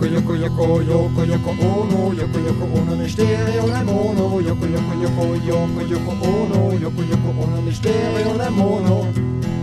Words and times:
Yoko 0.00 0.34
Yoko 0.34 0.34
Yoko 0.36 0.82
Yoko 0.82 1.24
Yoko 1.24 1.50
Ono 1.60 2.12
Yoko 2.12 2.38
Yoko 2.38 2.64
Ono 2.78 2.94
ne 2.96 3.08
Stereo 3.08 3.66
ne 3.66 3.84
Mono 3.84 4.40
Yoko 4.40 4.66
Yoko 4.66 4.94
Yoko 5.02 5.24
Yoko 5.46 5.82
Yoko 5.88 6.12
Ono 6.22 6.78
Yoko 6.78 7.02
Yoko 7.02 7.42
Ono 7.42 7.60
ne 7.62 7.72
Stereo 7.72 8.36
ne 8.36 8.50
Mono 8.50 9.06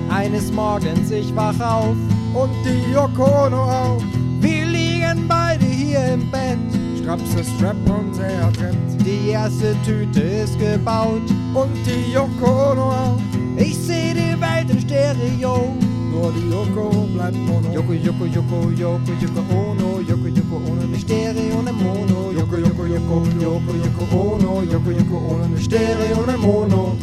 Eines 0.09 0.51
Morgens 0.51 1.11
ich 1.11 1.35
wach 1.35 1.59
auf 1.59 1.95
und 2.33 2.51
die 2.65 2.91
Yoko 2.91 3.45
Ono 3.45 3.63
auch. 3.63 4.01
Wir 4.41 4.65
liegen 4.65 5.27
beide 5.27 5.65
hier 5.65 6.13
im 6.13 6.29
Bett. 6.31 6.57
Strapse 6.97 7.43
Strap 7.43 7.77
und 7.85 8.19
er 8.19 8.51
trennt. 8.53 9.05
Die 9.05 9.29
erste 9.29 9.75
Tüte 9.85 10.21
ist 10.21 10.59
gebaut 10.59 11.21
und 11.53 11.71
die 11.85 12.11
Yoko 12.13 12.71
Ono 12.71 12.91
auch. 12.91 13.19
Ich 13.57 13.77
seh 13.77 14.13
die 14.13 14.39
Welt 14.41 14.69
in 14.69 14.81
Stereo. 14.81 15.75
Nur 16.11 16.33
die 16.33 16.49
Yoko 16.49 17.07
bleibt 17.13 17.37
Mono. 17.37 17.71
Yoko 17.73 17.93
Yoko 17.93 18.25
Yoko 18.25 18.69
Yoko 18.77 19.11
Yoko 19.21 19.71
Ono 19.71 19.90
Yoko 20.51 20.71
Ono 20.71 20.85
ne 20.85 20.99
Stereo 20.99 21.61
ne 21.61 21.71
Mono 21.71 22.31
Yoko 22.31 22.57
Yoko 22.57 22.85
Yoko 22.85 23.25
Yoko 23.39 23.73
Yoko 23.83 24.33
Ono 24.33 24.61
Yoko 24.63 24.91
Yoko 24.91 25.17
Ono 25.33 25.47
ne 25.47 25.61
Stereo 25.61 26.25
ne 26.25 26.37
Mono 26.37 26.97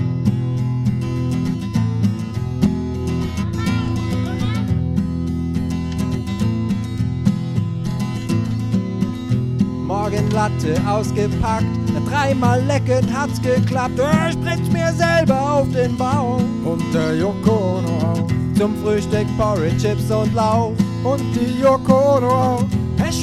Morgenlatte 9.87 10.79
ausgepackt, 10.87 11.65
dreimal 12.07 12.63
lecken 12.67 13.07
hat's 13.15 13.41
geklappt. 13.41 13.99
Er 13.99 14.33
spritzt 14.33 14.71
mir 14.73 14.93
selber 14.93 15.55
auf 15.55 15.69
den 15.73 15.97
Bauch. 15.97 16.41
Und 16.65 16.83
der 16.93 17.17
Yoko 17.17 17.79
Ono 17.79 18.13
auch. 18.13 18.27
Zum 18.59 18.77
Frühstück 18.83 19.27
Porridge, 19.39 19.79
Chips 19.79 20.11
und 20.11 20.35
Lauch. 20.35 20.73
Und 21.05 21.23
die 21.35 21.63
Yoko 21.63 22.17
Ono 22.17 22.29
auch. 22.29 22.78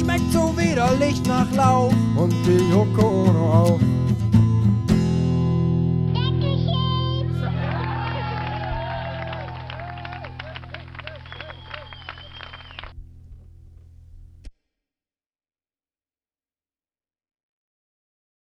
Schmeckt 0.06 0.32
so 0.32 0.56
widerlich 0.56 1.20
nach 1.24 1.50
Lauch. 1.50 1.92
Und 2.14 2.32
die 2.46 2.70
Yoko 2.70 3.26
auch. 3.52 3.80